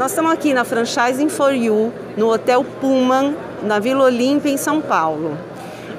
Nós 0.00 0.12
estamos 0.12 0.32
aqui 0.32 0.54
na 0.54 0.64
Franchising 0.64 1.28
for 1.28 1.52
You, 1.52 1.92
no 2.16 2.32
Hotel 2.32 2.64
Pullman, 2.80 3.36
na 3.62 3.78
Vila 3.78 4.04
Olímpia, 4.04 4.50
em 4.50 4.56
São 4.56 4.80
Paulo. 4.80 5.36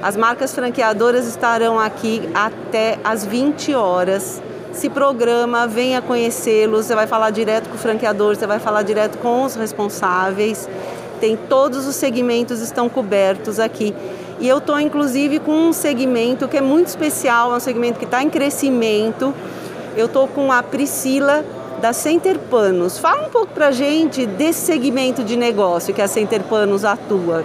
As 0.02 0.18
marcas 0.18 0.56
franqueadoras 0.56 1.28
estarão 1.28 1.78
aqui 1.78 2.28
até 2.34 2.98
às 3.04 3.24
20 3.24 3.76
horas. 3.76 4.42
Se 4.74 4.90
programa, 4.90 5.68
venha 5.68 6.02
conhecê-los. 6.02 6.88
Você 6.88 6.96
vai 6.96 7.06
falar 7.06 7.30
direto 7.30 7.70
com 7.70 7.76
o 7.76 7.78
franqueador, 7.78 8.36
você 8.36 8.48
vai 8.48 8.58
falar 8.58 8.82
direto 8.82 9.20
com 9.20 9.44
os 9.44 9.54
responsáveis. 9.54 10.68
Tem 11.20 11.38
todos 11.38 11.86
os 11.86 11.96
segmentos 11.96 12.60
estão 12.60 12.90
cobertos 12.90 13.60
aqui. 13.60 13.94
E 14.40 14.50
eu 14.50 14.58
estou 14.58 14.80
inclusive 14.80 15.38
com 15.38 15.52
um 15.52 15.72
segmento 15.72 16.48
que 16.48 16.58
é 16.58 16.62
muito 16.62 16.88
especial, 16.88 17.54
é 17.54 17.58
um 17.58 17.60
segmento 17.60 18.00
que 18.00 18.06
está 18.06 18.24
em 18.24 18.32
crescimento. 18.32 19.32
Eu 19.96 20.08
estou 20.08 20.28
com 20.28 20.52
a 20.52 20.64
Priscila 20.64 21.46
da 21.82 21.94
Center 21.94 22.38
Panos. 22.38 23.00
Fala 23.00 23.28
um 23.28 23.30
pouco 23.32 23.54
para 23.54 23.70
a 23.70 23.72
gente 23.72 24.28
desse 24.28 24.68
segmento 24.68 25.24
de 25.24 25.36
negócio 25.36 25.94
que 25.94 26.02
a 26.02 26.08
Center 26.08 26.44
Panos 26.44 26.86
atua. 26.86 27.44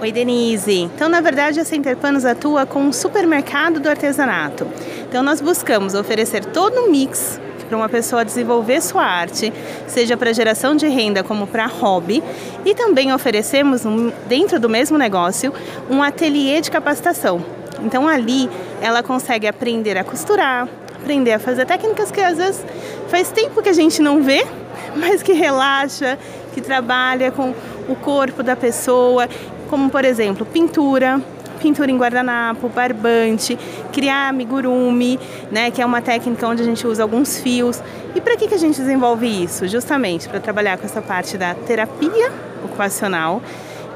Oi, 0.00 0.10
Denise. 0.10 0.80
Então, 0.80 1.10
na 1.10 1.20
verdade, 1.20 1.60
a 1.60 1.64
Center 1.64 1.94
Panos 1.94 2.24
atua 2.24 2.64
com 2.64 2.80
um 2.80 2.92
supermercado 2.92 3.78
do 3.78 3.88
artesanato. 3.88 4.66
Então, 5.06 5.22
nós 5.22 5.42
buscamos 5.42 5.94
oferecer 5.94 6.44
todo 6.46 6.80
um 6.80 6.90
mix 6.90 7.38
para 7.68 7.76
uma 7.76 7.88
pessoa 7.88 8.24
desenvolver 8.24 8.80
sua 8.80 9.02
arte, 9.02 9.52
seja 9.86 10.16
para 10.16 10.32
geração 10.32 10.74
de 10.74 10.88
renda 10.88 11.22
como 11.22 11.46
para 11.46 11.66
hobby, 11.66 12.22
e 12.64 12.74
também 12.74 13.12
oferecemos 13.12 13.82
dentro 14.26 14.58
do 14.58 14.68
mesmo 14.70 14.96
negócio 14.96 15.52
um 15.90 16.02
ateliê 16.02 16.60
de 16.60 16.70
capacitação. 16.70 17.44
Então 17.82 18.08
ali 18.08 18.48
ela 18.80 19.02
consegue 19.02 19.46
aprender 19.46 19.98
a 19.98 20.04
costurar, 20.04 20.68
aprender 21.06 21.32
a 21.32 21.38
fazer 21.38 21.66
técnicas 21.66 22.10
que 22.10 22.20
às 22.20 22.36
vezes 22.36 22.64
faz 23.08 23.30
tempo 23.30 23.62
que 23.62 23.68
a 23.68 23.72
gente 23.72 24.00
não 24.02 24.22
vê, 24.22 24.46
mas 24.94 25.22
que 25.22 25.32
relaxa, 25.32 26.18
que 26.54 26.60
trabalha 26.60 27.30
com 27.30 27.54
o 27.88 27.94
corpo 27.96 28.42
da 28.42 28.56
pessoa, 28.56 29.28
como 29.68 29.90
por 29.90 30.04
exemplo 30.04 30.46
pintura, 30.46 31.20
pintura 31.56 31.90
em 31.90 31.98
guardanapo, 31.98 32.68
barbante, 32.68 33.58
criar 33.92 34.28
amigurumi, 34.28 35.18
né, 35.50 35.70
que 35.70 35.82
é 35.82 35.86
uma 35.86 36.00
técnica 36.00 36.46
onde 36.46 36.62
a 36.62 36.64
gente 36.64 36.86
usa 36.86 37.02
alguns 37.02 37.38
fios. 37.38 37.82
E 38.14 38.20
para 38.20 38.36
que, 38.36 38.48
que 38.48 38.54
a 38.54 38.58
gente 38.58 38.80
desenvolve 38.80 39.26
isso? 39.26 39.66
Justamente 39.68 40.28
para 40.28 40.40
trabalhar 40.40 40.78
com 40.78 40.86
essa 40.86 41.02
parte 41.02 41.36
da 41.36 41.54
terapia 41.54 42.30
ocupacional. 42.64 43.42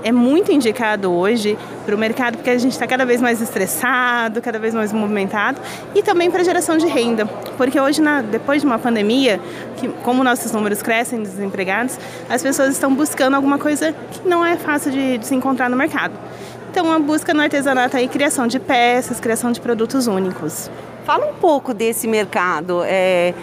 É 0.03 0.11
muito 0.11 0.51
indicado 0.51 1.13
hoje 1.13 1.59
para 1.85 1.95
o 1.95 1.99
mercado 1.99 2.37
porque 2.39 2.51
a 2.51 2.59
gente 2.59 2.73
está 2.73 2.87
cada 2.87 3.05
vez 3.05 3.21
mais 3.21 3.41
estressado, 3.41 4.41
cada 4.41 4.59
vez 4.59 4.75
mais 4.75 4.93
movimentado 4.93 5.61
e 5.95 6.03
também 6.03 6.31
para 6.31 6.43
geração 6.43 6.79
de 6.79 6.87
renda. 6.87 7.29
Porque 7.61 7.79
hoje, 7.79 8.01
na, 8.01 8.23
depois 8.23 8.63
de 8.63 8.67
uma 8.67 8.79
pandemia, 8.79 9.39
que, 9.77 9.87
como 10.03 10.25
nossos 10.25 10.51
números 10.51 10.81
crescem 10.83 11.23
desempregados, 11.23 11.99
as 12.27 12.43
pessoas 12.43 12.71
estão 12.71 12.95
buscando 12.95 13.35
alguma 13.35 13.59
coisa 13.59 13.93
que 13.93 14.27
não 14.27 14.43
é 14.43 14.57
fácil 14.57 14.91
de, 14.91 15.19
de 15.19 15.27
se 15.27 15.35
encontrar 15.35 15.69
no 15.69 15.77
mercado. 15.77 16.15
Então, 16.71 16.91
a 16.91 16.99
busca 16.99 17.35
no 17.35 17.43
artesanato 17.43 17.99
aí, 17.99 18.09
criação 18.09 18.47
de 18.47 18.59
peças, 18.59 19.21
criação 19.21 19.53
de 19.53 19.61
produtos 19.61 20.07
únicos. 20.07 20.71
Fala 21.05 21.27
um 21.27 21.35
pouco 21.35 21.75
desse 21.75 22.09
mercado. 22.09 22.81
É, 22.83 23.35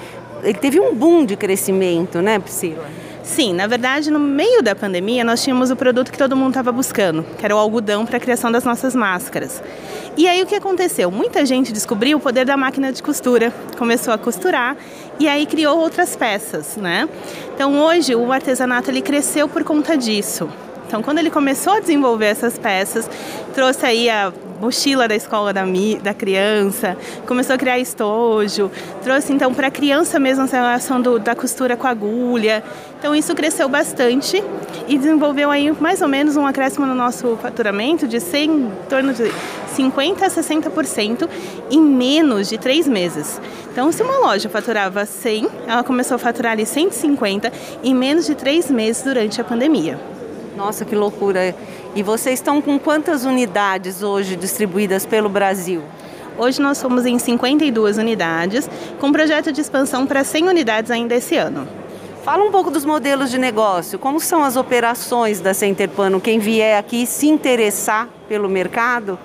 ele 0.42 0.58
teve 0.58 0.80
um 0.80 0.96
boom 0.96 1.24
de 1.24 1.36
crescimento, 1.36 2.20
né, 2.20 2.40
Priscila? 2.40 2.86
Sim, 3.22 3.54
na 3.54 3.68
verdade, 3.68 4.10
no 4.10 4.20
meio 4.20 4.64
da 4.64 4.74
pandemia, 4.74 5.24
nós 5.24 5.44
tínhamos 5.44 5.70
o 5.70 5.76
produto 5.76 6.12
que 6.12 6.18
todo 6.18 6.36
mundo 6.36 6.50
estava 6.50 6.72
buscando, 6.72 7.24
que 7.38 7.46
era 7.46 7.56
o 7.56 7.60
algodão 7.60 8.04
para 8.04 8.18
a 8.18 8.20
criação 8.20 8.52
das 8.52 8.64
nossas 8.64 8.96
máscaras. 8.96 9.62
E 10.18 10.28
aí 10.28 10.42
o 10.42 10.48
que 10.48 10.56
aconteceu? 10.56 11.12
Muita 11.12 11.46
gente 11.46 11.72
descobriu 11.72 12.18
o 12.18 12.20
poder 12.20 12.44
da 12.44 12.58
máquina 12.58 12.92
de 12.92 13.04
costura, 13.04 13.54
começou 13.78 14.12
a 14.12 14.18
costurar 14.18 14.76
e 15.20 15.28
aí 15.28 15.46
criou 15.46 15.78
outras 15.78 16.16
peças, 16.16 16.76
né? 16.76 17.08
Então 17.54 17.80
hoje 17.80 18.16
o 18.16 18.32
artesanato 18.32 18.90
ele 18.90 19.04
cresceu 19.04 19.48
por 19.48 19.64
conta 19.64 19.96
disso. 19.96 20.50
Então, 20.88 21.04
quando 21.04 21.18
ele 21.18 21.30
começou 21.30 21.74
a 21.74 21.80
desenvolver 21.82 22.28
essas 22.28 22.58
peças, 22.58 23.10
trouxe 23.58 23.88
aí 23.88 24.08
a 24.08 24.32
mochila 24.62 25.08
da 25.08 25.16
escola 25.16 25.52
da, 25.52 25.64
da 26.04 26.14
criança, 26.14 26.96
começou 27.26 27.56
a 27.56 27.58
criar 27.58 27.80
estojo, 27.80 28.70
trouxe 29.02 29.34
então 29.34 29.52
para 29.52 29.66
a 29.66 29.72
criança 29.72 30.20
mesmo 30.20 30.44
essa 30.44 30.58
relação 30.58 31.02
do, 31.02 31.18
da 31.18 31.34
costura 31.34 31.76
com 31.76 31.88
agulha. 31.88 32.64
Então 33.00 33.16
isso 33.16 33.34
cresceu 33.34 33.68
bastante 33.68 34.44
e 34.88 34.96
desenvolveu 34.96 35.50
aí 35.50 35.72
mais 35.82 36.04
ou 36.04 36.08
menos 36.08 36.38
um 36.38 36.46
acréscimo 36.46 36.86
no 36.86 36.94
nosso 36.94 37.36
faturamento 37.42 38.08
de 38.08 38.20
100, 38.20 38.52
em 38.52 38.72
torno 38.88 39.12
de 39.12 39.32
50 39.74 40.24
a 40.24 40.30
60% 40.30 41.28
em 41.72 41.82
menos 41.82 42.50
de 42.50 42.60
três 42.60 42.88
meses. 42.88 43.42
Então, 43.72 43.92
se 43.92 44.04
uma 44.04 44.20
loja 44.20 44.50
faturava 44.50 45.04
100, 45.04 45.50
ela 45.66 45.84
começou 45.84 46.14
a 46.14 46.20
faturar 46.20 46.52
ali 46.52 46.66
150 46.66 47.52
em 47.84 47.96
menos 47.96 48.28
de 48.28 48.36
três 48.36 48.70
meses 48.70 49.02
durante 49.02 49.42
a 49.42 49.44
pandemia. 49.44 50.00
Nossa, 50.56 50.84
que 50.86 50.96
loucura! 50.96 51.56
E 51.96 52.04
vocês 52.04 52.40
estão 52.40 52.62
com 52.62 52.78
quantas 52.78 53.26
unidades 53.26 54.04
hoje 54.04 54.36
distribuídas 54.36 55.06
pelo 55.06 55.30
Brasil? 55.30 55.82
Hoje 56.38 56.62
nós 56.62 56.78
somos 56.78 57.06
em 57.06 57.18
52 57.18 57.98
unidades, 57.98 58.70
com 59.00 59.12
projeto 59.12 59.52
de 59.52 59.62
expansão 59.62 60.06
para 60.06 60.24
100 60.24 60.48
unidades 60.48 60.92
ainda 60.92 61.16
esse 61.16 61.36
ano. 61.36 61.68
Fala 62.24 62.44
um 62.44 62.52
pouco 62.52 62.70
dos 62.70 62.86
modelos 62.86 63.32
de 63.32 63.38
negócio. 63.38 63.98
Como 63.98 64.20
são 64.20 64.44
as 64.44 64.56
operações 64.56 65.40
da 65.40 65.54
Centerpano? 65.54 66.20
Quem 66.22 66.40
vier 66.40 66.78
aqui 66.78 67.06
se 67.06 67.28
interessar 67.28 68.08
pelo 68.28 68.48
mercado, 68.48 69.18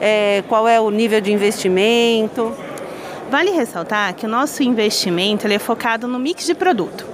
é, 0.00 0.44
qual 0.48 0.68
é 0.68 0.78
o 0.80 0.90
nível 0.90 1.20
de 1.20 1.32
investimento? 1.32 2.52
Vale 3.30 3.50
ressaltar 3.50 4.14
que 4.14 4.26
o 4.26 4.28
nosso 4.28 4.62
investimento 4.62 5.48
é 5.48 5.58
focado 5.58 6.06
no 6.06 6.18
mix 6.18 6.46
de 6.46 6.54
produto. 6.54 7.06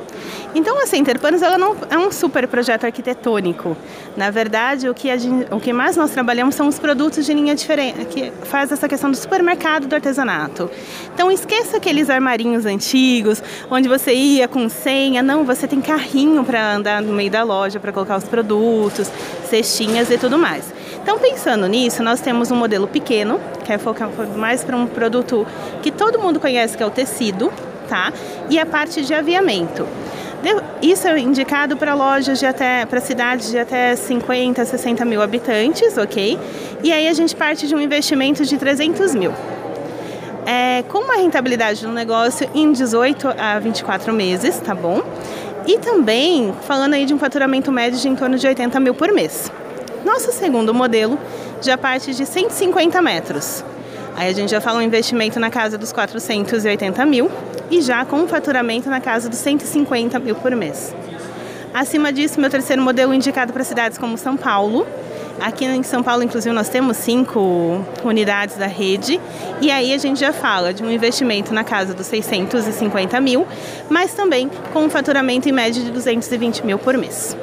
Então 0.54 0.82
a 0.82 0.86
Center 0.86 1.18
Panos 1.18 1.42
ela 1.42 1.58
não 1.58 1.76
é 1.90 1.98
um 1.98 2.10
super 2.10 2.48
projeto 2.48 2.84
arquitetônico. 2.84 3.76
Na 4.16 4.30
verdade, 4.30 4.88
o 4.88 4.94
que, 4.94 5.16
gente, 5.18 5.52
o 5.52 5.60
que 5.60 5.72
mais 5.72 5.96
nós 5.96 6.10
trabalhamos 6.10 6.54
são 6.54 6.66
os 6.68 6.78
produtos 6.78 7.26
de 7.26 7.34
linha 7.34 7.54
diferente, 7.54 8.06
que 8.06 8.32
faz 8.44 8.72
essa 8.72 8.88
questão 8.88 9.10
do 9.10 9.16
supermercado 9.16 9.86
do 9.86 9.94
artesanato. 9.94 10.70
Então 11.14 11.30
esqueça 11.30 11.76
aqueles 11.76 12.08
armarinhos 12.08 12.64
antigos, 12.64 13.42
onde 13.70 13.88
você 13.88 14.12
ia 14.14 14.48
com 14.48 14.68
senha. 14.68 15.22
Não, 15.22 15.44
você 15.44 15.68
tem 15.68 15.80
carrinho 15.80 16.42
para 16.44 16.76
andar 16.76 17.02
no 17.02 17.12
meio 17.12 17.30
da 17.30 17.42
loja, 17.42 17.78
para 17.78 17.92
colocar 17.92 18.16
os 18.16 18.24
produtos, 18.24 19.10
cestinhas 19.48 20.10
e 20.10 20.18
tudo 20.18 20.38
mais. 20.38 20.72
Então, 21.02 21.18
pensando 21.18 21.66
nisso, 21.66 22.02
nós 22.02 22.20
temos 22.20 22.50
um 22.50 22.56
modelo 22.56 22.86
pequeno, 22.86 23.40
que 23.64 23.72
é 23.72 23.78
mais 24.36 24.62
para 24.62 24.76
um 24.76 24.86
produto 24.86 25.46
que 25.82 25.90
todo 25.90 26.18
mundo 26.18 26.38
conhece, 26.38 26.76
que 26.76 26.82
é 26.82 26.86
o 26.86 26.90
tecido, 26.90 27.50
tá? 27.88 28.12
E 28.50 28.58
a 28.58 28.66
parte 28.66 29.02
de 29.02 29.14
aviamento. 29.14 29.86
Isso 30.80 31.08
é 31.08 31.18
indicado 31.18 31.76
para 31.76 31.92
lojas 31.92 32.38
de 32.38 32.46
até, 32.46 32.86
para 32.86 33.00
cidades 33.00 33.50
de 33.50 33.58
até 33.58 33.96
50, 33.96 34.64
60 34.64 35.04
mil 35.04 35.20
habitantes, 35.20 35.96
ok? 35.98 36.38
E 36.84 36.92
aí 36.92 37.08
a 37.08 37.12
gente 37.12 37.34
parte 37.34 37.66
de 37.66 37.74
um 37.74 37.80
investimento 37.80 38.44
de 38.44 38.56
300 38.56 39.12
mil. 39.14 39.32
É, 40.46 40.84
com 40.88 40.98
uma 40.98 41.16
rentabilidade 41.16 41.84
do 41.84 41.92
negócio 41.92 42.48
em 42.54 42.70
18 42.70 43.28
a 43.36 43.58
24 43.58 44.12
meses, 44.12 44.60
tá 44.60 44.72
bom? 44.72 45.02
E 45.66 45.78
também 45.78 46.54
falando 46.62 46.94
aí 46.94 47.04
de 47.04 47.12
um 47.12 47.18
faturamento 47.18 47.72
médio 47.72 47.98
de 47.98 48.08
em 48.08 48.14
torno 48.14 48.38
de 48.38 48.46
80 48.46 48.78
mil 48.78 48.94
por 48.94 49.12
mês. 49.12 49.50
Nosso 50.04 50.30
segundo 50.30 50.72
modelo 50.72 51.18
já 51.60 51.76
parte 51.76 52.14
de 52.14 52.24
150 52.24 53.02
metros. 53.02 53.64
Aí 54.16 54.30
a 54.30 54.32
gente 54.32 54.50
já 54.50 54.60
fala 54.60 54.78
um 54.78 54.82
investimento 54.82 55.40
na 55.40 55.50
casa 55.50 55.76
dos 55.76 55.92
480 55.92 57.04
mil 57.04 57.28
e 57.70 57.80
já 57.80 58.04
com 58.04 58.16
um 58.16 58.28
faturamento 58.28 58.88
na 58.88 59.00
casa 59.00 59.28
dos 59.28 59.38
150 59.38 60.18
mil 60.18 60.34
por 60.34 60.54
mês. 60.54 60.94
Acima 61.72 62.12
disso, 62.12 62.40
meu 62.40 62.50
terceiro 62.50 62.82
modelo 62.82 63.12
indicado 63.12 63.52
para 63.52 63.62
cidades 63.62 63.98
como 63.98 64.16
São 64.16 64.36
Paulo. 64.36 64.86
Aqui 65.40 65.64
em 65.64 65.82
São 65.84 66.02
Paulo, 66.02 66.24
inclusive, 66.24 66.52
nós 66.52 66.68
temos 66.68 66.96
cinco 66.96 67.84
unidades 68.02 68.56
da 68.56 68.66
rede. 68.66 69.20
E 69.60 69.70
aí 69.70 69.92
a 69.92 69.98
gente 69.98 70.18
já 70.18 70.32
fala 70.32 70.74
de 70.74 70.82
um 70.82 70.90
investimento 70.90 71.54
na 71.54 71.62
casa 71.62 71.94
dos 71.94 72.06
650 72.06 73.20
mil, 73.20 73.46
mas 73.88 74.12
também 74.12 74.50
com 74.72 74.84
um 74.84 74.90
faturamento 74.90 75.48
em 75.48 75.52
média 75.52 75.82
de 75.82 75.90
220 75.92 76.66
mil 76.66 76.78
por 76.78 76.96
mês. 76.96 77.36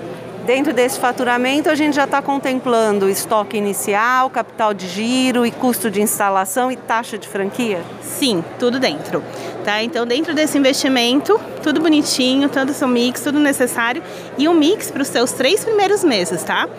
Dentro 0.46 0.74
desse 0.74 1.00
faturamento, 1.00 1.72
a 1.72 1.76
gente 1.76 1.96
já 1.96 2.04
está 2.04 2.22
contemplando 2.22 3.10
estoque 3.10 3.58
inicial, 3.58 4.30
capital 4.30 4.76
de 4.76 4.88
giro 4.88 5.44
e 5.44 5.50
custo 5.50 5.90
de 5.90 6.04
instalação 6.04 6.72
e 6.72 6.76
taxa 6.76 7.18
de 7.18 7.28
franquia? 7.28 7.82
Sim, 8.04 8.46
tudo 8.60 8.80
dentro. 8.80 9.24
Tá? 9.64 9.82
Então, 9.82 10.06
dentro 10.06 10.36
desse 10.36 10.56
investimento, 10.56 11.42
tudo 11.64 11.82
bonitinho, 11.82 12.48
todo 12.48 12.70
o 12.70 12.74
seu 12.76 12.88
mix, 12.88 13.22
tudo 13.22 13.40
necessário 13.40 14.04
e 14.38 14.48
um 14.48 14.54
mix 14.54 14.92
para 14.92 15.02
os 15.02 15.08
seus 15.08 15.32
três 15.32 15.66
primeiros 15.66 16.04
meses, 16.04 16.44
tá? 16.44 16.70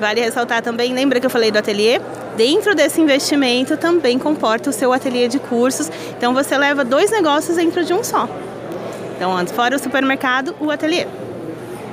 Vale 0.00 0.20
ressaltar 0.20 0.60
também, 0.60 0.92
lembra 0.92 1.20
que 1.20 1.26
eu 1.26 1.30
falei 1.30 1.52
do 1.52 1.58
ateliê? 1.58 2.00
Dentro 2.36 2.74
desse 2.74 3.00
investimento 3.00 3.76
também 3.76 4.18
comporta 4.18 4.68
o 4.68 4.72
seu 4.72 4.92
ateliê 4.92 5.28
de 5.28 5.38
cursos. 5.38 5.88
Então, 6.18 6.34
você 6.34 6.58
leva 6.58 6.84
dois 6.84 7.12
negócios 7.12 7.56
dentro 7.56 7.84
de 7.84 7.94
um 7.94 8.02
só. 8.02 8.28
Então, 9.14 9.46
fora 9.54 9.76
o 9.76 9.78
supermercado, 9.78 10.56
o 10.58 10.72
ateliê. 10.72 11.06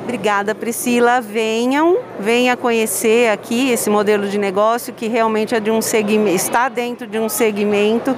Obrigada, 0.10 0.56
Priscila. 0.56 1.22
Venham, 1.22 2.00
venha 2.20 2.58
conhecer 2.58 3.30
aqui 3.30 3.70
esse 3.70 3.92
modelo 3.92 4.28
de 4.28 4.40
negócio 4.40 4.92
que 4.92 5.08
realmente 5.08 5.54
é 5.54 5.60
de 5.60 5.70
um 5.70 5.84
segmento, 5.84 6.36
está 6.36 6.68
dentro 6.68 7.06
de 7.06 7.20
um 7.20 7.30
segmento 7.30 8.18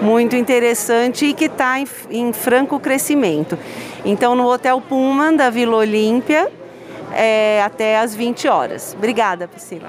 muito 0.00 0.36
interessante 0.36 1.26
e 1.26 1.34
que 1.34 1.46
está 1.46 1.80
em, 1.80 1.88
em 2.08 2.32
franco 2.32 2.78
crescimento. 2.78 3.58
Então, 4.04 4.36
no 4.36 4.46
Hotel 4.46 4.80
Pullman 4.80 5.34
da 5.34 5.50
Vila 5.50 5.74
Olímpia, 5.74 6.48
é, 7.12 7.60
até 7.64 7.98
às 7.98 8.14
20 8.14 8.46
horas. 8.46 8.94
Obrigada, 8.96 9.48
Priscila. 9.48 9.88